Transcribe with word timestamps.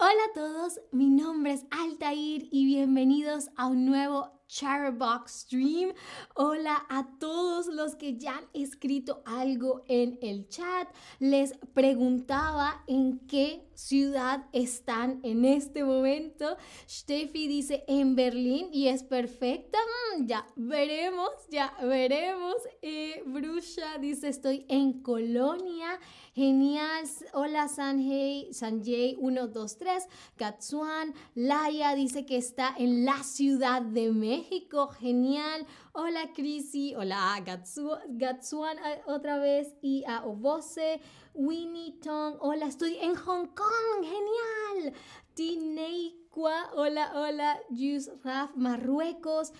Hola 0.00 0.26
a 0.30 0.32
todos, 0.32 0.80
mi 0.92 1.10
nombre 1.10 1.54
es 1.54 1.66
Altair 1.72 2.46
y 2.52 2.66
bienvenidos 2.66 3.50
a 3.56 3.66
un 3.66 3.84
nuevo 3.84 4.30
Charbox 4.46 5.40
Stream. 5.40 5.92
Hola 6.36 6.86
a 6.88 7.18
todos 7.18 7.66
los 7.66 7.96
que 7.96 8.16
ya 8.16 8.36
han 8.36 8.44
escrito 8.52 9.24
algo 9.26 9.82
en 9.88 10.16
el 10.22 10.48
chat. 10.48 10.86
Les 11.18 11.52
preguntaba 11.74 12.84
en 12.86 13.26
qué 13.26 13.67
ciudad 13.78 14.44
están 14.52 15.20
en 15.22 15.44
este 15.44 15.84
momento. 15.84 16.56
Steffi 16.88 17.46
dice 17.46 17.84
en 17.86 18.16
Berlín 18.16 18.68
y 18.72 18.88
es 18.88 19.04
perfecta. 19.04 19.78
Mm, 20.18 20.26
ya 20.26 20.44
veremos, 20.56 21.30
ya 21.48 21.72
veremos. 21.80 22.56
Eh, 22.82 23.22
Brusha 23.24 23.98
dice 23.98 24.28
estoy 24.28 24.66
en 24.68 25.00
Colonia. 25.00 26.00
Genial. 26.34 27.04
Hola 27.32 27.68
Sanjay, 27.68 28.52
Sanjay 28.52 29.16
123. 29.16 30.08
Katsuan. 30.36 31.14
Laia 31.36 31.94
dice 31.94 32.26
que 32.26 32.36
está 32.36 32.74
en 32.76 33.04
la 33.04 33.22
ciudad 33.22 33.80
de 33.80 34.10
México. 34.10 34.88
Genial. 34.88 35.66
Hola 36.00 36.32
Crisi, 36.32 36.94
hola 36.94 37.42
Gatsuan 37.44 38.76
otra 39.06 39.38
vez 39.38 39.74
y 39.82 40.04
a 40.06 40.24
Obose, 40.24 41.00
Winnie 41.34 41.98
Tong, 42.00 42.36
hola, 42.40 42.66
estoy 42.66 42.96
en 42.98 43.14
Hong 43.14 43.46
Kong, 43.54 44.02
genial. 44.02 44.94
Tineikwa, 45.34 46.70
hola, 46.74 47.12
hola, 47.14 47.60
Yus 47.70 48.10
Raf, 48.24 48.56
Marruecos, 48.56 49.52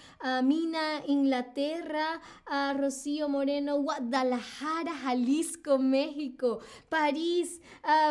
Mina, 0.42 1.02
Inglaterra, 1.06 2.20
a 2.46 2.74
Rocío 2.74 3.28
Moreno, 3.28 3.80
Guadalajara, 3.80 4.92
Jalisco, 4.92 5.78
México, 5.78 6.58
París, 6.88 7.60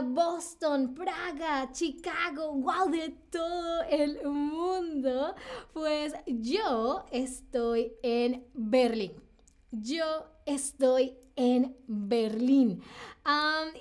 Boston, 0.06 0.94
Praga, 0.96 1.70
Chicago, 1.74 2.54
wow, 2.54 2.90
de 2.90 3.10
todo 3.30 3.84
el 3.90 4.26
mundo. 4.26 5.36
Pues 5.74 6.14
yo 6.26 7.04
estoy 7.12 7.94
en 8.02 8.48
Berlín. 8.54 9.12
Yo 9.72 10.26
estoy 10.46 11.18
en 11.38 11.78
Berlín. 11.88 12.82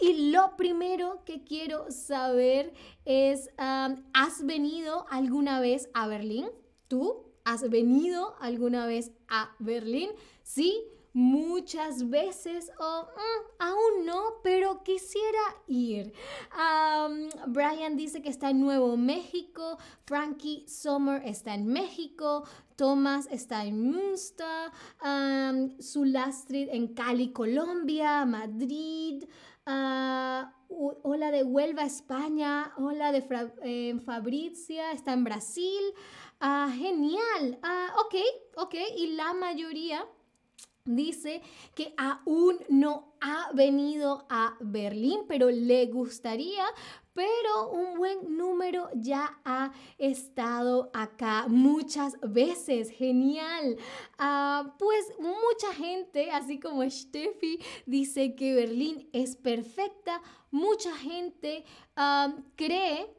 y 0.00 0.30
lo 0.30 0.56
primero 0.56 1.24
que 1.24 1.42
quiero 1.42 1.90
saber 1.90 2.72
es, 3.04 3.50
¿has 3.56 4.46
venido 4.46 5.06
alguna 5.10 5.58
vez 5.60 5.88
a 5.94 6.06
Berlín? 6.06 6.46
¿Tú 6.86 7.24
has 7.44 7.68
venido 7.68 8.36
alguna 8.40 8.86
vez 8.86 9.10
a 9.28 9.54
Berlín? 9.58 10.10
Sí 10.42 10.84
muchas 11.16 12.10
veces 12.10 12.70
o 12.78 13.04
mm, 13.04 13.62
aún 13.62 14.05
quisiera 14.86 15.44
ir. 15.66 16.12
Brian 17.48 17.96
dice 17.96 18.22
que 18.22 18.28
está 18.28 18.50
en 18.50 18.60
Nuevo 18.60 18.96
México, 18.96 19.78
Frankie 20.04 20.64
Sommer 20.68 21.22
está 21.26 21.54
en 21.54 21.66
México, 21.66 22.44
Thomas 22.76 23.26
está 23.32 23.64
en 23.64 23.90
Munster, 23.90 24.70
um, 25.02 25.76
Sulastrid 25.80 26.68
en 26.70 26.94
Cali, 26.94 27.32
Colombia, 27.32 28.24
Madrid. 28.24 29.24
Uh, 29.66 30.46
hola 31.02 31.32
de 31.32 31.42
Huelva, 31.42 31.82
España. 31.82 32.72
Hola 32.76 33.10
de 33.10 33.26
eh, 33.64 33.98
Fabricia, 34.04 34.92
está 34.92 35.14
en 35.14 35.24
Brasil. 35.24 35.82
Ah, 36.38 36.70
genial. 36.72 37.58
Ah, 37.62 37.88
ok, 38.04 38.14
ok. 38.58 38.74
Y 38.98 39.08
la 39.16 39.32
mayoría 39.34 40.06
dice 40.84 41.42
que 41.74 41.92
aún 41.96 42.58
no 42.68 43.15
ha 43.26 43.50
venido 43.52 44.24
a 44.30 44.56
Berlín, 44.60 45.22
pero 45.26 45.50
le 45.50 45.86
gustaría, 45.86 46.64
pero 47.12 47.70
un 47.72 47.98
buen 47.98 48.36
número 48.36 48.88
ya 48.94 49.40
ha 49.44 49.72
estado 49.98 50.90
acá 50.94 51.46
muchas 51.48 52.16
veces. 52.20 52.90
Genial. 52.90 53.78
Ah, 54.16 54.74
pues 54.78 55.12
mucha 55.18 55.74
gente, 55.74 56.30
así 56.30 56.60
como 56.60 56.88
Steffi, 56.88 57.58
dice 57.84 58.36
que 58.36 58.54
Berlín 58.54 59.08
es 59.12 59.34
perfecta. 59.34 60.22
Mucha 60.52 60.94
gente 60.96 61.64
ah, 61.96 62.32
cree 62.54 63.12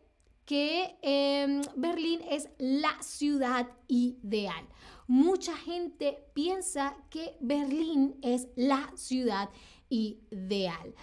que 0.45 0.95
em, 1.01 1.61
Berlín 1.75 2.21
es 2.29 2.47
la 2.57 2.95
ciudad 3.01 3.67
ideal 3.89 4.65
mucha 5.07 5.55
gente 5.55 6.23
piensa 6.33 6.95
que 7.09 7.35
Berlín 7.39 8.19
es 8.21 8.47
la 8.55 8.91
ciudad 8.95 9.49
ideal. 9.89 10.93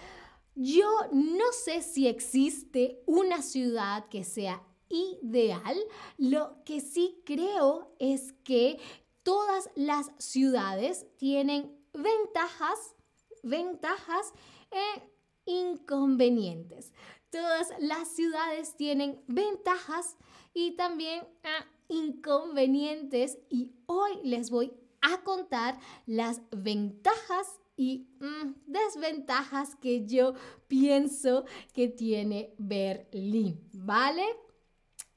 Yo 0.55 0.89
no 1.11 1.51
sé 1.51 1.81
si 1.81 2.07
existe 2.07 3.03
una 3.05 3.41
ciudad 3.41 4.07
que 4.07 4.23
sea 4.23 4.63
ideal. 4.89 5.77
Lo 6.17 6.63
que 6.63 6.79
sí 6.79 7.21
creo 7.25 7.93
es 7.99 8.33
que 8.43 8.79
todas 9.23 9.69
las 9.75 10.11
ciudades 10.17 11.05
tienen 11.17 11.75
ventajas, 11.93 12.95
ventajas 13.43 14.33
e 14.71 15.03
inconvenientes. 15.45 16.93
Todas 17.29 17.73
las 17.79 18.07
ciudades 18.09 18.77
tienen 18.77 19.21
ventajas 19.27 20.15
y 20.53 20.71
también 20.77 21.27
ah, 21.43 21.65
inconvenientes 21.87 23.37
y 23.49 23.71
hoy 23.85 24.11
les 24.23 24.49
voy 24.49 24.71
a 25.01 25.21
contar 25.23 25.79
las 26.05 26.41
ventajas 26.51 27.59
y 27.77 28.07
mm, 28.19 28.71
desventajas 28.71 29.75
que 29.75 30.05
yo 30.05 30.33
pienso 30.67 31.45
que 31.73 31.87
tiene 31.87 32.53
Berlín, 32.57 33.59
¿vale? 33.73 34.25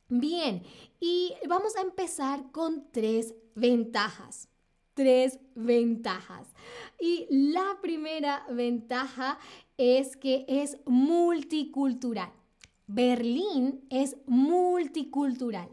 Bien, 0.08 0.62
y 1.00 1.34
vamos 1.48 1.76
a 1.76 1.82
empezar 1.82 2.50
con 2.50 2.90
tres 2.90 3.34
ventajas. 3.54 4.48
Tres 4.94 5.38
ventajas. 5.54 6.48
Y 6.98 7.26
la 7.30 7.78
primera 7.80 8.44
ventaja 8.50 9.38
es 9.76 10.16
que 10.16 10.44
es 10.48 10.78
multicultural. 10.86 12.32
Berlín 12.88 13.86
es 13.90 14.16
multicultural 14.26 15.68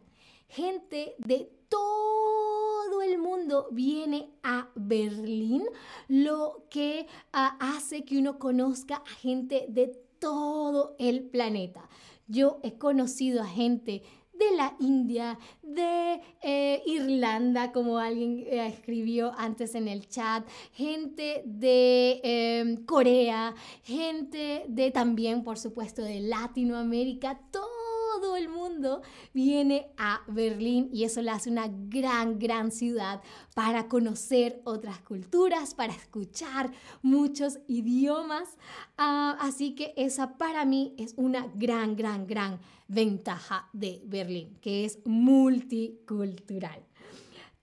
gente 0.55 1.15
de 1.17 1.51
todo 1.67 3.01
el 3.01 3.17
mundo 3.17 3.67
viene 3.71 4.29
a 4.41 4.69
Berlín, 4.75 5.63
lo 6.07 6.65
que 6.69 7.07
ah, 7.33 7.57
hace 7.59 8.05
que 8.05 8.17
uno 8.17 8.39
conozca 8.39 9.03
a 9.05 9.09
gente 9.09 9.65
de 9.67 9.87
todo 10.19 10.95
el 10.97 11.23
planeta. 11.23 11.89
Yo 12.27 12.59
he 12.63 12.77
conocido 12.77 13.41
a 13.41 13.47
gente 13.47 14.01
de 14.33 14.55
la 14.55 14.75
India, 14.79 15.37
de 15.61 16.21
eh, 16.41 16.81
Irlanda, 16.85 17.71
como 17.71 17.97
alguien 17.97 18.45
eh, 18.47 18.67
escribió 18.67 19.33
antes 19.37 19.75
en 19.75 19.87
el 19.87 20.07
chat, 20.07 20.45
gente 20.71 21.43
de 21.45 22.21
em, 22.23 22.85
Corea, 22.85 23.55
gente 23.83 24.65
de 24.67 24.91
también, 24.91 25.43
por 25.43 25.57
supuesto, 25.57 26.01
de 26.01 26.19
Latinoamérica, 26.21 27.39
todo 27.51 27.74
todo 28.15 28.37
el 28.37 28.47
mundo 28.47 29.01
viene 29.33 29.91
a 29.97 30.21
Berlín 30.27 30.89
y 30.93 31.03
eso 31.03 31.21
la 31.21 31.33
hace 31.33 31.49
una 31.49 31.67
gran, 31.67 32.39
gran 32.39 32.71
ciudad 32.71 33.21
para 33.53 33.89
conocer 33.89 34.61
otras 34.63 34.99
culturas, 35.01 35.73
para 35.73 35.93
escuchar 35.93 36.71
muchos 37.01 37.59
idiomas. 37.67 38.57
Ah, 38.97 39.37
así 39.41 39.75
que 39.75 39.93
esa 39.97 40.37
para 40.37 40.63
mí 40.63 40.93
es 40.97 41.13
una 41.17 41.47
gran, 41.55 41.97
gran, 41.97 42.25
gran 42.25 42.59
ventaja 42.87 43.67
de 43.73 44.01
Berlín, 44.05 44.57
que 44.61 44.85
es 44.85 44.99
multicultural. 45.05 46.85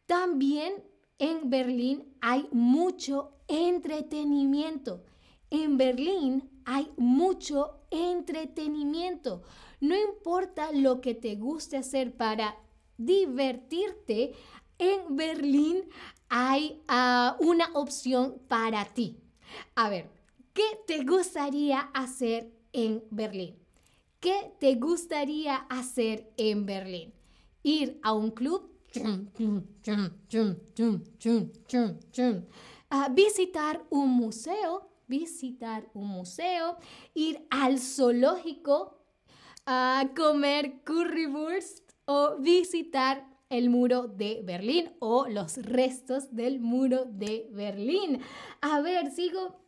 También 0.04 0.74
en 1.18 1.48
Berlín 1.48 2.04
hay 2.20 2.46
mucho 2.52 3.38
entretenimiento. 3.48 5.02
En 5.48 5.78
Berlín 5.78 6.50
hay 6.66 6.90
mucho 6.98 7.80
entretenimiento. 7.90 9.42
No 9.82 9.96
importa 9.96 10.70
lo 10.70 11.00
que 11.00 11.12
te 11.12 11.34
guste 11.34 11.76
hacer 11.76 12.16
para 12.16 12.56
divertirte, 12.96 14.32
en 14.78 15.16
Berlín 15.16 15.82
hay 16.28 16.80
ah, 16.86 17.36
una 17.40 17.68
opción 17.74 18.40
para 18.46 18.84
ti. 18.84 19.18
A 19.74 19.90
ver, 19.90 20.08
¿qué 20.54 20.62
te 20.86 21.02
gustaría 21.02 21.80
hacer 21.94 22.52
en 22.72 23.02
Berlín? 23.10 23.56
¿Qué 24.20 24.54
te 24.60 24.76
gustaría 24.76 25.56
hacer 25.56 26.32
en 26.36 26.64
Berlín? 26.64 27.12
¿Ir 27.64 27.98
a 28.04 28.12
un 28.12 28.30
club? 28.30 28.70
¿Visitar 33.10 33.84
un 33.90 34.10
museo? 34.10 34.88
¿Visitar 35.08 35.90
un 35.92 36.06
museo? 36.06 36.76
¿Ir 37.14 37.44
al 37.50 37.80
zoológico? 37.80 39.01
A 39.66 40.04
comer 40.16 40.82
currywurst 40.84 41.92
o 42.04 42.36
visitar 42.38 43.26
el 43.48 43.70
muro 43.70 44.08
de 44.08 44.40
Berlín 44.42 44.92
o 44.98 45.28
los 45.28 45.58
restos 45.58 46.34
del 46.34 46.60
muro 46.60 47.04
de 47.04 47.48
Berlín. 47.52 48.20
A 48.60 48.80
ver, 48.80 49.10
sigo 49.10 49.60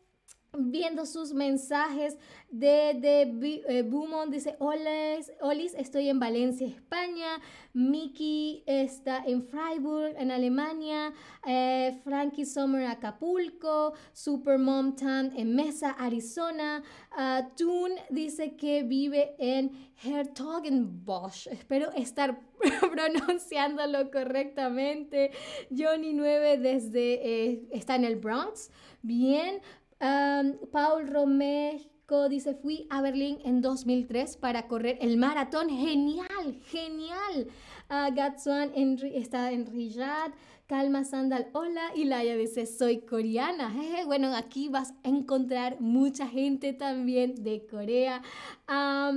viendo 0.56 1.06
sus 1.06 1.32
mensajes 1.32 2.16
de, 2.50 2.94
de 3.00 3.62
eh, 3.68 3.90
dice, 4.28 4.56
hola, 4.58 5.18
Olis, 5.40 5.74
estoy 5.74 6.08
en 6.08 6.20
Valencia, 6.20 6.66
España, 6.66 7.40
Miki 7.72 8.62
está 8.66 9.24
en 9.26 9.42
Freiburg, 9.42 10.14
en 10.16 10.30
Alemania, 10.30 11.12
eh, 11.46 12.00
Frankie 12.04 12.46
Sommer, 12.46 12.86
Acapulco, 12.86 13.94
Super 14.12 14.58
Mom 14.58 14.94
Tan 14.94 15.36
en 15.36 15.56
Mesa, 15.56 15.90
Arizona, 15.90 16.82
uh, 17.18 17.48
Toon 17.56 17.90
dice 18.10 18.54
que 18.54 18.84
vive 18.84 19.34
en 19.38 19.72
Hertogenbosch, 20.04 21.48
espero 21.48 21.90
estar 21.92 22.38
pronunciándolo 22.92 24.10
correctamente, 24.10 25.32
Johnny 25.76 26.12
9 26.12 26.58
desde, 26.58 27.14
eh, 27.50 27.68
está 27.72 27.96
en 27.96 28.04
el 28.04 28.16
Bronx, 28.16 28.70
bien, 29.02 29.60
Paul 29.98 31.08
Romejo 31.08 32.28
dice, 32.28 32.54
fui 32.54 32.86
a 32.90 33.00
Berlín 33.00 33.38
en 33.44 33.60
2003 33.60 34.36
para 34.36 34.66
correr 34.68 34.98
el 35.00 35.16
maratón. 35.16 35.68
Genial, 35.68 36.60
genial. 36.66 37.48
Uh, 37.90 38.14
Gatsuan 38.14 38.72
está 38.74 39.52
en 39.52 39.66
Riyadh. 39.66 40.32
Calma 40.66 41.04
Sandal, 41.04 41.50
hola. 41.52 41.92
Y 41.94 42.04
Laia 42.04 42.36
dice, 42.36 42.64
soy 42.66 43.02
coreana. 43.02 43.74
bueno, 44.06 44.34
aquí 44.34 44.68
vas 44.68 44.94
a 45.04 45.08
encontrar 45.08 45.78
mucha 45.80 46.26
gente 46.26 46.72
también 46.72 47.42
de 47.42 47.66
Corea. 47.66 48.22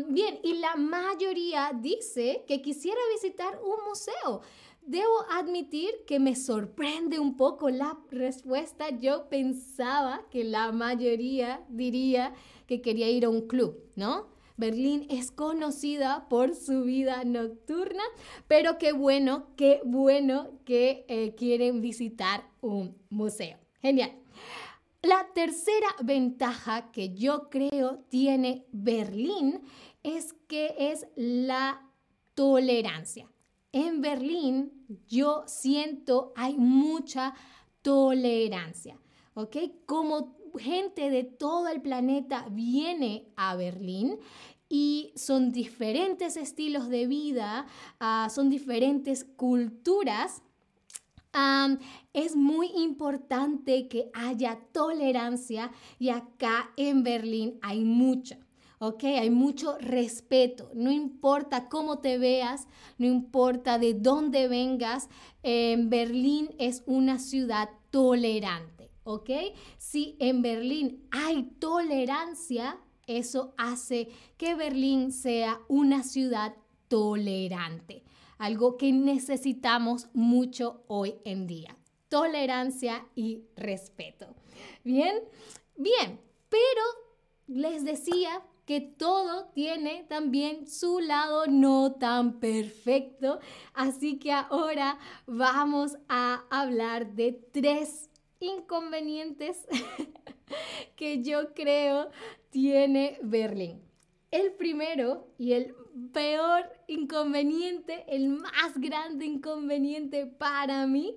bien, 0.09 0.39
y 0.43 0.53
la 0.55 0.75
mayoría 0.75 1.71
dice 1.73 2.43
que 2.47 2.61
quisiera 2.61 2.99
visitar 3.13 3.59
un 3.63 3.87
museo. 3.87 4.41
Debo 4.87 5.25
admitir 5.29 5.89
que 6.07 6.17
me 6.17 6.33
sorprende 6.37 7.19
un 7.19 7.35
poco 7.35 7.69
la 7.69 7.97
respuesta. 8.09 8.89
Yo 8.89 9.27
pensaba 9.27 10.21
que 10.31 10.45
la 10.45 10.71
mayoría 10.71 11.61
diría 11.67 12.33
que 12.67 12.81
quería 12.81 13.09
ir 13.09 13.25
a 13.25 13.29
un 13.29 13.47
club, 13.49 13.83
¿no? 13.97 14.27
Berlín 14.55 15.05
es 15.09 15.29
conocida 15.29 16.29
por 16.29 16.55
su 16.55 16.83
vida 16.83 17.25
nocturna, 17.25 18.01
pero 18.47 18.77
qué 18.77 18.93
bueno, 18.93 19.47
qué 19.57 19.81
bueno 19.83 20.51
que 20.63 21.03
eh, 21.09 21.35
quieren 21.35 21.81
visitar 21.81 22.45
un 22.61 22.95
museo. 23.09 23.57
Genial. 23.81 24.13
La 25.01 25.27
tercera 25.35 25.89
ventaja 26.01 26.93
que 26.93 27.13
yo 27.13 27.49
creo 27.49 28.05
tiene 28.07 28.65
Berlín 28.71 29.63
es 30.03 30.31
que 30.47 30.73
es 30.79 31.07
la 31.17 31.85
tolerancia 32.35 33.29
en 33.71 34.01
Berlín 34.01 34.71
yo 35.07 35.43
siento 35.47 36.33
hay 36.35 36.57
mucha 36.57 37.33
tolerancia, 37.81 38.99
¿ok? 39.33 39.57
Como 39.85 40.37
gente 40.57 41.09
de 41.09 41.23
todo 41.23 41.67
el 41.67 41.81
planeta 41.81 42.47
viene 42.49 43.27
a 43.35 43.55
Berlín 43.55 44.17
y 44.69 45.13
son 45.15 45.51
diferentes 45.51 46.35
estilos 46.37 46.89
de 46.89 47.07
vida, 47.07 47.65
ah, 47.99 48.27
son 48.33 48.49
diferentes 48.49 49.23
culturas. 49.23 50.41
es 52.13 52.35
muy 52.35 52.67
importante 52.75 53.87
que 53.87 54.09
haya 54.13 54.59
tolerancia 54.71 55.71
y 55.99 56.09
acá 56.09 56.71
en 56.75 57.03
Berlín 57.03 57.59
hay 57.61 57.83
mucha. 57.83 58.39
¿Ok? 58.79 59.03
Hay 59.03 59.29
mucho 59.29 59.77
respeto, 59.79 60.71
no 60.73 60.91
importa 60.91 61.67
cómo 61.67 61.99
te 61.99 62.17
veas, 62.17 62.67
no 62.97 63.07
importa 63.07 63.79
de 63.79 63.93
dónde 63.93 64.47
vengas, 64.47 65.09
en 65.43 65.89
Berlín 65.89 66.49
es 66.59 66.83
una 66.85 67.19
ciudad 67.19 67.69
tolerante, 67.89 68.91
¿ok? 69.03 69.29
Si 69.77 70.15
en 70.19 70.41
Berlín 70.41 71.07
hay 71.11 71.43
tolerancia, 71.59 72.79
eso 73.07 73.53
hace 73.57 74.09
que 74.37 74.55
Berlín 74.55 75.11
sea 75.11 75.59
una 75.67 76.03
ciudad 76.03 76.55
tolerante, 76.87 78.03
algo 78.37 78.77
que 78.77 78.91
necesitamos 78.91 80.09
mucho 80.13 80.83
hoy 80.87 81.15
en 81.23 81.47
día. 81.47 81.77
Tolerancia 82.09 83.05
y 83.15 83.43
respeto. 83.55 84.27
Bien, 84.83 85.15
bien, 85.75 86.19
pero 86.49 86.83
les 87.47 87.83
decía 87.83 88.41
que 88.67 88.81
todo 88.81 89.45
tiene 89.53 90.05
también 90.09 90.67
su 90.67 90.99
lado 90.99 91.47
no 91.47 91.93
tan 91.93 92.41
perfecto. 92.41 93.39
Así 93.73 94.19
que 94.19 94.33
ahora 94.33 94.99
vamos 95.25 95.97
a 96.09 96.43
hablar 96.49 97.13
de 97.13 97.31
tres 97.31 98.09
inconvenientes 98.41 99.65
que 100.97 101.23
yo 101.23 101.53
creo 101.53 102.09
tiene 102.49 103.17
Berlín. 103.23 103.81
El 104.31 104.51
primero 104.51 105.29
y 105.37 105.53
el 105.53 105.73
peor 106.11 106.69
inconveniente, 106.87 108.03
el 108.09 108.27
más 108.27 108.73
grande 108.75 109.25
inconveniente 109.25 110.25
para 110.25 110.85
mí, 110.87 111.15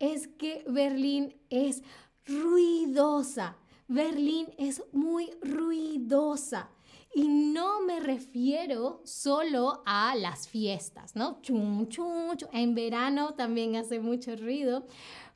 es 0.00 0.26
que 0.26 0.64
Berlín 0.66 1.36
es 1.48 1.84
ruidosa. 2.26 3.56
Berlín 3.86 4.48
es 4.58 4.82
muy 4.92 5.30
ruidosa. 5.40 6.70
Y 7.18 7.26
no 7.26 7.80
me 7.80 7.98
refiero 7.98 9.00
solo 9.04 9.82
a 9.84 10.14
las 10.14 10.46
fiestas, 10.46 11.16
¿no? 11.16 11.40
Chum, 11.42 11.88
chum, 11.88 12.36
chum. 12.36 12.48
En 12.52 12.76
verano 12.76 13.34
también 13.34 13.74
hace 13.74 13.98
mucho 13.98 14.36
ruido. 14.36 14.86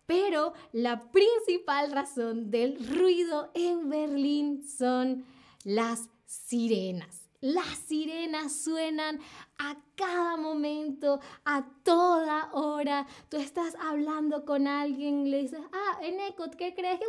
Pero 0.06 0.52
la 0.70 1.10
principal 1.10 1.90
razón 1.90 2.52
del 2.52 2.78
ruido 2.86 3.50
en 3.54 3.88
Berlín 3.88 4.62
son 4.64 5.24
las 5.64 6.08
sirenas. 6.24 7.28
Las 7.40 7.78
sirenas 7.78 8.62
suenan 8.62 9.18
a 9.58 9.76
cada 9.96 10.36
momento, 10.36 11.18
a 11.44 11.66
toda 11.82 12.52
hora. 12.52 13.08
Tú 13.28 13.38
estás 13.38 13.74
hablando 13.80 14.44
con 14.44 14.68
alguien, 14.68 15.28
le 15.32 15.42
dices, 15.42 15.58
ah, 15.72 15.98
en 16.00 16.20
Ecot, 16.20 16.54
¿qué 16.54 16.76
crees? 16.76 17.00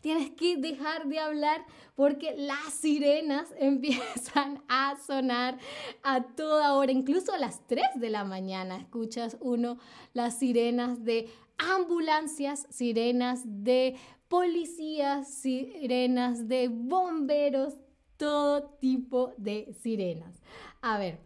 Tienes 0.00 0.30
que 0.30 0.56
dejar 0.56 1.06
de 1.08 1.18
hablar 1.18 1.64
porque 1.94 2.34
las 2.36 2.72
sirenas 2.72 3.48
empiezan 3.58 4.62
a 4.68 4.96
sonar 4.96 5.58
a 6.02 6.22
toda 6.22 6.74
hora, 6.74 6.92
incluso 6.92 7.32
a 7.32 7.38
las 7.38 7.66
3 7.66 7.84
de 7.96 8.10
la 8.10 8.24
mañana 8.24 8.76
escuchas 8.76 9.36
uno 9.40 9.78
las 10.12 10.38
sirenas 10.38 11.04
de 11.04 11.28
ambulancias, 11.58 12.66
sirenas 12.70 13.42
de 13.44 13.96
policías, 14.28 15.32
sirenas 15.32 16.48
de 16.48 16.68
bomberos, 16.68 17.74
todo 18.16 18.64
tipo 18.80 19.32
de 19.36 19.74
sirenas. 19.80 20.40
A 20.82 20.98
ver, 20.98 21.20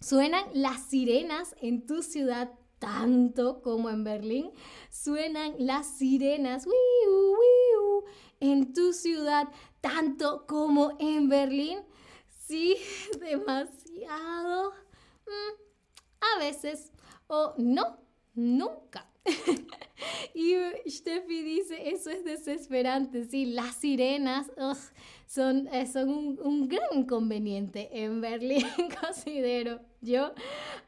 ¿suenan 0.00 0.44
las 0.52 0.82
sirenas 0.84 1.54
en 1.60 1.86
tu 1.86 2.02
ciudad 2.02 2.50
tanto 2.84 3.62
como 3.62 3.88
en 3.88 4.04
Berlín? 4.04 4.50
¿Suenan 4.90 5.54
las 5.58 5.86
sirenas? 5.86 6.66
en 8.40 8.74
tu 8.74 8.92
ciudad 8.92 9.48
tanto 9.80 10.46
como 10.46 10.96
en 10.98 11.30
Berlín? 11.30 11.78
Sí, 12.28 12.76
demasiado. 13.20 14.72
Mm, 15.26 15.54
a 16.20 16.38
veces 16.40 16.92
o 17.26 17.54
no, 17.56 17.98
nunca. 18.34 19.08
y 20.34 20.54
Steffi 20.88 21.42
dice, 21.42 21.90
eso 21.90 22.10
es 22.10 22.24
desesperante, 22.24 23.24
sí, 23.24 23.46
las 23.46 23.76
sirenas 23.76 24.50
son, 25.26 25.68
eh, 25.68 25.86
son 25.86 26.38
un, 26.40 26.68
gran 26.68 26.88
inconveniente 26.92 27.88
en 27.92 28.20
Berlín, 28.20 28.66
considero 29.00 29.80
yo. 30.00 30.32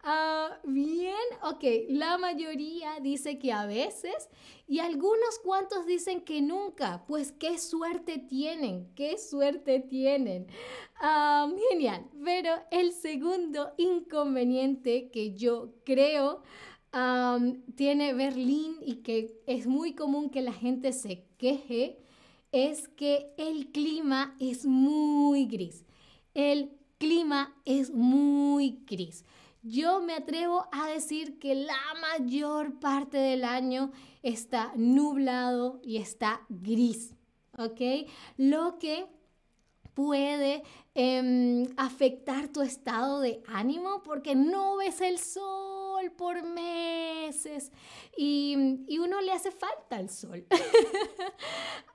Ah, 0.03 0.59
bien, 0.65 1.15
ok, 1.43 1.65
la 1.89 2.19
mayoría 2.19 3.01
dice 3.01 3.39
que 3.39 3.53
a 3.53 3.67
veces 3.67 4.29
y 4.69 4.81
algunos 4.81 5.39
cuantos 5.45 5.87
dicen 5.87 6.21
que 6.23 6.43
nunca. 6.43 7.05
Pues 7.07 7.33
qué 7.33 7.59
suerte 7.59 8.19
tienen, 8.19 8.93
qué 8.95 9.17
suerte 9.17 9.81
tienen. 9.81 10.49
Ah, 10.97 11.49
genial, 11.71 12.05
pero 12.25 12.53
el 12.71 12.93
segundo 12.93 13.73
inconveniente 13.77 15.11
que 15.11 15.35
yo 15.35 15.75
creo 15.85 16.43
tiene 17.75 18.15
Berlín 18.15 18.77
y 18.81 18.97
que 18.97 19.43
es 19.47 19.67
muy 19.67 19.95
común 19.95 20.31
que 20.31 20.43
la 20.43 20.53
gente 20.53 20.93
se 20.93 21.25
queje 21.39 21.99
es 22.53 22.89
que 22.89 23.35
el 23.37 23.71
clima 23.73 24.35
es 24.41 24.65
muy 24.65 25.47
gris. 25.47 25.85
El 26.35 26.71
clima 26.99 27.55
es 27.65 27.91
muy 27.91 28.81
gris. 28.87 29.25
Yo 29.63 30.01
me 30.01 30.15
atrevo 30.15 30.67
a 30.73 30.87
decir 30.87 31.39
que 31.39 31.55
la 31.55 31.77
mayor 32.01 32.79
parte 32.79 33.19
del 33.19 33.45
año 33.45 33.91
está 34.23 34.73
nublado 34.77 35.81
y 35.83 35.97
está 35.97 36.41
gris, 36.49 37.15
¿ok? 37.59 38.09
Lo 38.37 38.79
que 38.79 39.07
puede 39.93 40.63
em, 40.99 41.67
afectar 41.77 42.49
tu 42.49 42.63
estado 42.63 43.21
de 43.21 43.43
ánimo 43.47 44.03
porque 44.03 44.35
no 44.35 44.79
ves 44.79 45.03
el 45.03 45.19
sol 45.19 46.11
por 46.17 46.43
meses 46.43 47.71
y, 48.17 48.81
y 48.89 48.99
uno 48.99 49.21
le 49.21 49.33
hace 49.33 49.51
falta 49.51 50.01
el 50.01 50.09
sol. 50.09 50.45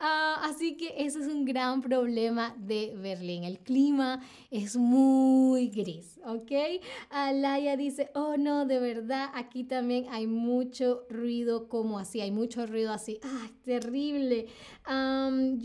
Ah, 0.04 0.50
así 0.50 0.78
que 0.78 0.96
eso 0.98 1.20
es 1.20 1.28
un 1.28 1.46
gran 1.46 1.80
problema 1.82 2.56
de 2.58 2.96
Berlín. 2.98 3.44
El 3.44 3.60
clima 3.60 4.20
es 4.50 4.76
muy 4.76 5.68
gris, 5.70 6.20
¿ok? 6.26 6.82
Alaya 7.12 7.78
dice, 7.78 8.10
oh 8.16 8.36
no, 8.36 8.66
de 8.66 8.80
verdad, 8.80 9.30
aquí 9.36 9.64
también 9.64 10.08
hay 10.10 10.26
mucho 10.26 11.06
ruido 11.08 11.70
como 11.70 12.00
así, 12.00 12.20
hay 12.20 12.32
mucho 12.32 12.66
ruido 12.66 12.92
así. 12.92 13.20
¡Ay, 13.22 13.52
terrible! 13.64 14.48
Um, 14.90 15.60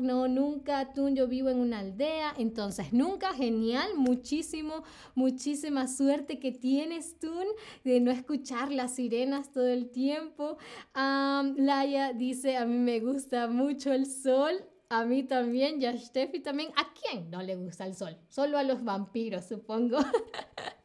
no, 0.00 0.28
nunca, 0.28 0.92
tú, 0.92 1.08
yo 1.08 1.26
vivo 1.26 1.48
en 1.48 1.58
una 1.58 1.78
aldea, 1.78 2.34
entonces 2.36 2.61
nunca, 2.92 3.32
genial, 3.34 3.94
muchísimo, 3.96 4.84
muchísima 5.14 5.88
suerte 5.88 6.38
que 6.38 6.52
tienes 6.52 7.18
tú 7.18 7.32
de 7.84 8.00
no 8.00 8.10
escuchar 8.10 8.70
las 8.70 8.96
sirenas 8.96 9.52
todo 9.52 9.68
el 9.68 9.90
tiempo. 9.90 10.58
Um, 10.94 11.54
Laia 11.56 12.12
dice, 12.12 12.56
a 12.56 12.64
mí 12.64 12.78
me 12.78 13.00
gusta 13.00 13.48
mucho 13.48 13.92
el 13.92 14.06
sol, 14.06 14.52
a 14.88 15.04
mí 15.04 15.22
también, 15.22 15.80
ya 15.80 15.96
Steffi 15.96 16.40
también. 16.40 16.70
¿A 16.76 16.92
quién 16.92 17.30
no 17.30 17.42
le 17.42 17.56
gusta 17.56 17.86
el 17.86 17.94
sol? 17.94 18.16
Solo 18.28 18.58
a 18.58 18.62
los 18.62 18.84
vampiros, 18.84 19.46
supongo. 19.46 19.98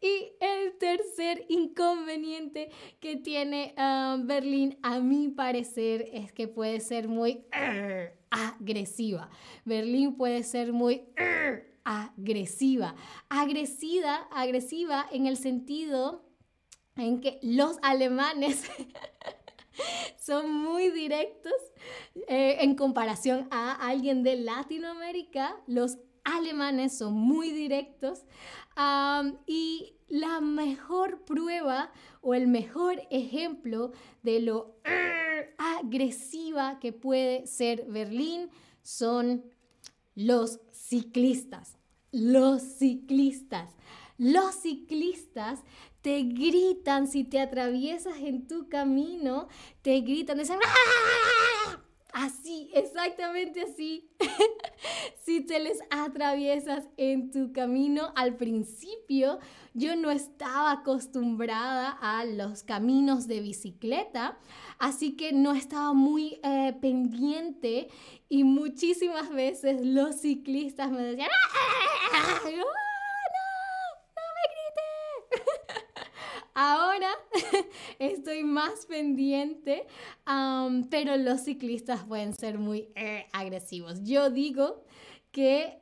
y 0.00 0.32
el 0.40 0.78
tercer 0.78 1.44
inconveniente 1.48 2.70
que 3.00 3.16
tiene 3.16 3.74
um, 3.76 4.26
Berlín, 4.26 4.78
a 4.82 5.00
mi 5.00 5.28
parecer, 5.28 6.08
es 6.12 6.32
que 6.32 6.48
puede 6.48 6.80
ser 6.80 7.08
muy 7.08 7.44
agresiva. 8.30 9.30
Berlín 9.64 10.16
puede 10.16 10.42
ser 10.42 10.72
muy 10.72 11.04
agresiva. 11.84 12.94
Agresiva, 13.28 14.28
agresiva 14.30 15.06
en 15.10 15.26
el 15.26 15.36
sentido 15.36 16.24
en 16.96 17.20
que 17.20 17.38
los 17.42 17.78
alemanes 17.82 18.68
son 20.20 20.52
muy 20.52 20.90
directos 20.90 21.52
eh, 22.28 22.58
en 22.60 22.74
comparación 22.74 23.48
a 23.50 23.72
alguien 23.88 24.22
de 24.22 24.36
Latinoamérica. 24.36 25.56
Los 25.66 25.98
alemanes 26.36 26.96
son 26.96 27.14
muy 27.14 27.50
directos 27.50 28.24
y 29.46 29.94
la 30.08 30.40
mejor 30.40 31.24
prueba 31.24 31.92
o 32.20 32.34
el 32.34 32.46
mejor 32.46 33.02
ejemplo 33.10 33.92
de 34.22 34.40
lo 34.40 34.76
agresiva 35.58 36.78
que 36.80 36.92
puede 36.92 37.46
ser 37.46 37.86
Berlín 37.86 38.50
son 38.82 39.44
los 40.14 40.60
ciclistas. 40.72 41.76
Los 42.10 42.62
ciclistas. 42.62 43.74
Los 44.16 44.54
ciclistas 44.56 45.60
te 46.02 46.22
gritan 46.22 47.06
si 47.06 47.24
te 47.24 47.40
atraviesas 47.40 48.16
en 48.18 48.46
tu 48.46 48.68
camino, 48.68 49.48
te 49.82 50.00
gritan, 50.00 50.38
dicen, 50.38 50.58
¡Ah! 50.64 51.87
Así, 52.18 52.68
exactamente 52.74 53.62
así. 53.62 54.10
si 55.24 55.40
te 55.40 55.60
les 55.60 55.78
atraviesas 55.88 56.88
en 56.96 57.30
tu 57.30 57.52
camino, 57.52 58.12
al 58.16 58.36
principio 58.36 59.38
yo 59.72 59.94
no 59.94 60.10
estaba 60.10 60.72
acostumbrada 60.72 61.96
a 62.00 62.24
los 62.24 62.64
caminos 62.64 63.28
de 63.28 63.40
bicicleta, 63.40 64.36
así 64.80 65.14
que 65.14 65.32
no 65.32 65.52
estaba 65.52 65.92
muy 65.92 66.40
eh, 66.42 66.74
pendiente 66.80 67.86
y 68.28 68.42
muchísimas 68.42 69.30
veces 69.30 69.80
los 69.80 70.16
ciclistas 70.16 70.90
me 70.90 71.02
decían, 71.02 71.28
¡Ah! 72.14 72.87
Ahora 76.60 77.10
estoy 78.00 78.42
más 78.42 78.84
pendiente, 78.86 79.86
pero 80.90 81.16
los 81.16 81.42
ciclistas 81.42 82.02
pueden 82.02 82.34
ser 82.34 82.58
muy 82.58 82.88
eh, 82.96 83.28
agresivos. 83.32 84.02
Yo 84.02 84.28
digo 84.30 84.82
que 85.30 85.78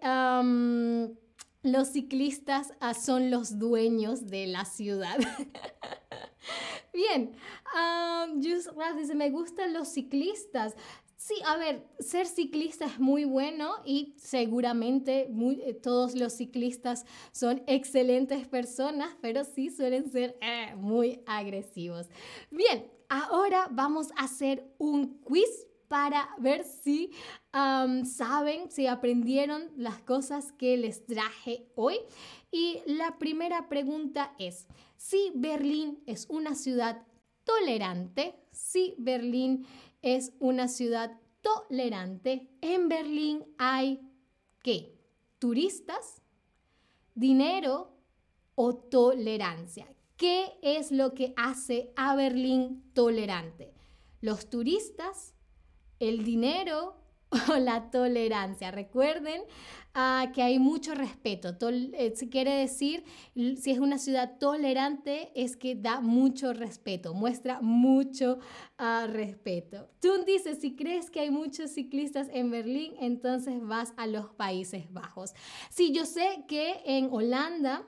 los 1.62 1.88
ciclistas 1.88 2.74
ah, 2.80 2.92
son 2.92 3.30
los 3.30 3.58
dueños 3.58 4.26
de 4.26 4.48
la 4.48 4.66
ciudad. 4.66 5.16
Bien, 6.92 7.34
um, 7.74 8.38
dice, 8.38 9.14
me 9.14 9.30
gustan 9.30 9.72
los 9.72 9.88
ciclistas. 9.88 10.76
Sí, 11.26 11.34
a 11.44 11.56
ver, 11.56 11.84
ser 11.98 12.28
ciclista 12.28 12.84
es 12.84 13.00
muy 13.00 13.24
bueno 13.24 13.74
y 13.84 14.14
seguramente 14.16 15.28
eh, 15.28 15.74
todos 15.74 16.14
los 16.14 16.34
ciclistas 16.34 17.04
son 17.32 17.64
excelentes 17.66 18.46
personas, 18.46 19.16
pero 19.20 19.42
sí 19.42 19.70
suelen 19.70 20.08
ser 20.08 20.38
eh, 20.40 20.76
muy 20.76 21.24
agresivos. 21.26 22.06
Bien, 22.52 22.86
ahora 23.08 23.66
vamos 23.72 24.12
a 24.12 24.26
hacer 24.26 24.72
un 24.78 25.18
quiz 25.18 25.66
para 25.88 26.28
ver 26.38 26.62
si 26.62 27.10
saben, 27.50 28.70
si 28.70 28.86
aprendieron 28.86 29.72
las 29.76 30.00
cosas 30.02 30.52
que 30.52 30.76
les 30.76 31.06
traje 31.06 31.66
hoy. 31.74 31.96
Y 32.52 32.82
la 32.86 33.18
primera 33.18 33.68
pregunta 33.68 34.32
es, 34.38 34.68
si 34.96 35.32
Berlín 35.34 35.98
es 36.06 36.26
una 36.28 36.54
ciudad 36.54 37.04
tolerante, 37.46 38.34
si 38.50 38.94
Berlín 38.98 39.66
es 40.02 40.32
una 40.38 40.68
ciudad 40.68 41.18
tolerante. 41.42 42.48
En 42.60 42.88
Berlín 42.88 43.44
hay 43.58 44.00
¿qué? 44.62 44.98
Turistas, 45.38 46.22
dinero 47.14 47.96
o 48.56 48.74
tolerancia. 48.74 49.86
¿Qué 50.16 50.58
es 50.62 50.90
lo 50.90 51.14
que 51.14 51.34
hace 51.36 51.92
a 51.94 52.16
Berlín 52.16 52.90
tolerante? 52.94 53.74
Los 54.20 54.50
turistas, 54.50 55.34
el 56.00 56.24
dinero 56.24 56.96
o 57.52 57.56
la 57.58 57.90
tolerancia. 57.90 58.70
Recuerden 58.70 59.42
que 60.34 60.42
hay 60.42 60.58
mucho 60.58 60.94
respeto. 60.94 61.56
Eh, 61.60 62.12
si 62.14 62.28
quiere 62.28 62.52
decir, 62.52 63.04
si 63.34 63.70
es 63.70 63.78
una 63.78 63.96
ciudad 63.96 64.38
tolerante, 64.38 65.30
es 65.34 65.56
que 65.56 65.74
da 65.74 66.00
mucho 66.00 66.52
respeto, 66.52 67.14
muestra 67.14 67.60
mucho 67.62 68.38
ah, 68.76 69.06
respeto. 69.08 69.88
Tú 70.00 70.22
dices, 70.26 70.58
si 70.60 70.76
crees 70.76 71.10
que 71.10 71.20
hay 71.20 71.30
muchos 71.30 71.70
ciclistas 71.70 72.28
en 72.32 72.50
Berlín, 72.50 72.94
entonces 73.00 73.58
vas 73.62 73.94
a 73.96 74.06
los 74.06 74.26
Países 74.34 74.92
Bajos. 74.92 75.32
Sí, 75.70 75.92
yo 75.92 76.04
sé 76.04 76.44
que 76.46 76.82
en 76.84 77.08
Holanda 77.10 77.86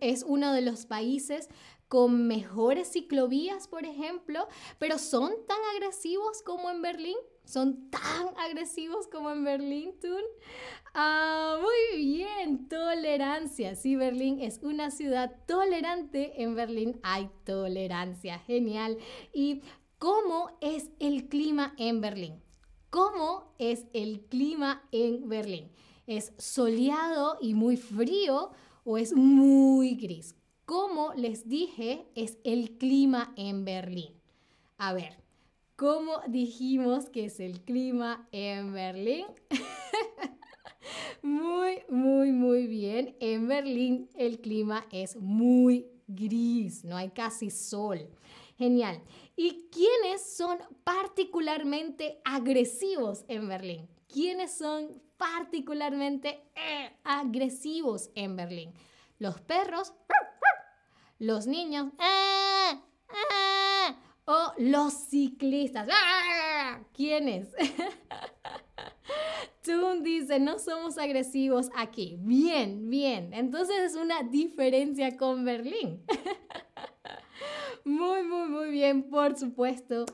es 0.00 0.24
uno 0.24 0.52
de 0.52 0.62
los 0.62 0.86
países 0.86 1.48
con 1.86 2.26
mejores 2.26 2.90
ciclovías, 2.90 3.68
por 3.68 3.84
ejemplo, 3.84 4.48
pero 4.80 4.98
son 4.98 5.30
tan 5.46 5.58
agresivos 5.76 6.42
como 6.42 6.70
en 6.70 6.82
Berlín 6.82 7.16
son 7.44 7.90
tan 7.90 8.28
agresivos 8.38 9.08
como 9.08 9.30
en 9.30 9.44
Berlín, 9.44 9.94
Tun. 10.00 10.22
Ah, 10.94 11.58
muy 11.60 12.04
bien, 12.04 12.68
tolerancia. 12.68 13.74
Sí, 13.74 13.96
Berlín 13.96 14.40
es 14.40 14.60
una 14.62 14.90
ciudad 14.90 15.32
tolerante. 15.46 16.42
En 16.42 16.54
Berlín 16.54 17.00
hay 17.02 17.30
tolerancia. 17.44 18.38
Genial. 18.40 18.98
¿Y 19.32 19.62
cómo 19.98 20.50
es 20.60 20.90
el 20.98 21.28
clima 21.28 21.74
en 21.78 22.00
Berlín? 22.00 22.42
¿Cómo 22.90 23.54
es 23.58 23.86
el 23.94 24.20
clima 24.26 24.86
en 24.92 25.28
Berlín? 25.28 25.72
¿Es 26.06 26.34
soleado 26.36 27.38
y 27.40 27.54
muy 27.54 27.78
frío 27.78 28.50
o 28.84 28.98
es 28.98 29.14
muy 29.14 29.94
gris? 29.94 30.36
Como 30.66 31.14
les 31.14 31.48
dije, 31.48 32.06
es 32.14 32.38
el 32.44 32.76
clima 32.76 33.32
en 33.36 33.64
Berlín. 33.64 34.20
A 34.76 34.92
ver, 34.92 35.21
¿Cómo 35.76 36.20
dijimos 36.28 37.08
que 37.08 37.24
es 37.24 37.40
el 37.40 37.64
clima 37.64 38.28
en 38.30 38.72
Berlín? 38.72 39.26
muy, 41.22 41.82
muy, 41.88 42.30
muy 42.30 42.66
bien. 42.66 43.16
En 43.20 43.48
Berlín 43.48 44.08
el 44.14 44.40
clima 44.40 44.86
es 44.92 45.16
muy 45.16 45.86
gris, 46.06 46.84
no 46.84 46.96
hay 46.96 47.10
casi 47.10 47.50
sol. 47.50 48.08
Genial. 48.58 49.02
¿Y 49.34 49.68
quiénes 49.72 50.36
son 50.36 50.58
particularmente 50.84 52.20
agresivos 52.24 53.24
en 53.28 53.48
Berlín? 53.48 53.88
¿Quiénes 54.08 54.56
son 54.56 55.02
particularmente 55.16 56.44
eh, 56.54 56.92
agresivos 57.02 58.10
en 58.14 58.36
Berlín? 58.36 58.74
Los 59.18 59.40
perros, 59.40 59.94
los 61.18 61.46
niños, 61.46 61.92
eh, 61.98 62.72
eh, 63.08 63.51
o 64.24 64.52
los 64.58 64.92
ciclistas. 64.92 65.88
¡Ah! 65.90 66.80
¿Quiénes? 66.92 67.48
Tun 69.62 70.02
dice, 70.02 70.40
no 70.40 70.58
somos 70.58 70.98
agresivos 70.98 71.70
aquí. 71.76 72.16
Bien, 72.20 72.90
bien. 72.90 73.32
Entonces 73.32 73.92
es 73.92 73.94
una 73.94 74.22
diferencia 74.22 75.16
con 75.16 75.44
Berlín. 75.44 76.04
muy, 77.84 78.24
muy, 78.24 78.48
muy 78.48 78.70
bien, 78.70 79.08
por 79.08 79.36
supuesto. 79.36 80.04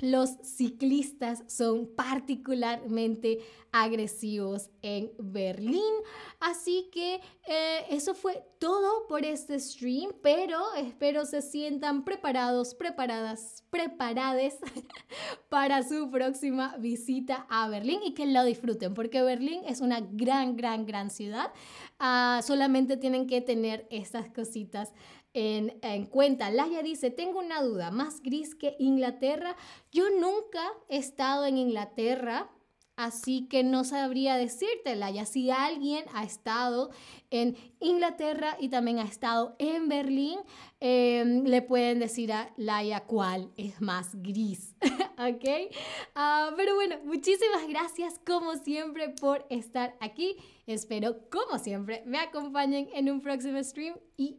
Los 0.00 0.30
ciclistas 0.42 1.42
son 1.46 1.94
particularmente 1.94 3.40
agresivos 3.72 4.70
en 4.82 5.12
Berlín. 5.18 5.94
Así 6.40 6.90
que 6.92 7.20
eh, 7.46 7.84
eso 7.90 8.14
fue 8.14 8.42
todo 8.58 9.06
por 9.08 9.24
este 9.24 9.58
stream, 9.58 10.12
pero 10.22 10.58
espero 10.74 11.24
se 11.24 11.42
sientan 11.42 12.04
preparados, 12.04 12.74
preparadas, 12.74 13.64
preparades 13.70 14.58
para 15.48 15.82
su 15.82 16.10
próxima 16.10 16.76
visita 16.78 17.46
a 17.48 17.68
Berlín 17.68 18.00
y 18.04 18.14
que 18.14 18.26
lo 18.26 18.44
disfruten, 18.44 18.94
porque 18.94 19.22
Berlín 19.22 19.62
es 19.66 19.80
una 19.80 20.00
gran, 20.00 20.56
gran, 20.56 20.86
gran 20.86 21.10
ciudad. 21.10 21.52
Ah, 21.98 22.40
solamente 22.44 22.96
tienen 22.96 23.26
que 23.26 23.40
tener 23.40 23.86
estas 23.90 24.30
cositas 24.30 24.92
en, 25.34 25.78
en, 25.82 26.06
cuenta. 26.06 26.50
Laia 26.50 26.82
dice, 26.82 27.10
tengo 27.10 27.38
una 27.38 27.62
duda, 27.62 27.90
más 27.90 28.22
gris 28.22 28.54
que 28.54 28.76
Inglaterra. 28.78 29.56
Yo 29.92 30.10
nunca 30.10 30.62
he 30.88 30.96
estado 30.96 31.44
en 31.46 31.56
Inglaterra, 31.56 32.50
así 32.96 33.46
que 33.48 33.62
no 33.62 33.84
sabría 33.84 34.36
decirte, 34.36 34.96
Laia. 34.96 35.24
Si 35.24 35.50
alguien 35.50 36.04
ha 36.14 36.24
estado 36.24 36.90
en 37.30 37.56
Inglaterra 37.78 38.56
y 38.58 38.68
también 38.68 38.98
ha 38.98 39.04
estado 39.04 39.54
en 39.58 39.88
Berlín, 39.88 40.38
em, 40.80 41.44
le 41.44 41.62
pueden 41.62 42.00
decir 42.00 42.32
a 42.32 42.52
Laia 42.56 43.00
cuál 43.00 43.52
es 43.56 43.80
más 43.80 44.20
gris. 44.22 44.74
¿Ok? 45.18 45.74
Ah, 46.14 46.52
pero 46.56 46.74
bueno, 46.74 46.96
muchísimas 47.04 47.68
gracias 47.68 48.20
como 48.26 48.56
siempre 48.56 49.10
por 49.10 49.46
estar 49.48 49.96
aquí. 50.00 50.36
Espero 50.66 51.28
como 51.30 51.58
siempre 51.58 52.02
me 52.06 52.18
acompañen 52.18 52.88
en 52.94 53.10
un 53.10 53.20
próximo 53.20 53.62
stream 53.62 53.96
y 54.16 54.38